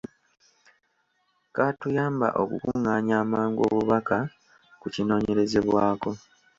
Kaatuyamba 1.55 2.27
okukungaanya 2.41 3.13
amangu 3.23 3.59
obubaka 3.67 4.17
ku 4.79 4.87
kinoonyerezebwako. 4.93 6.11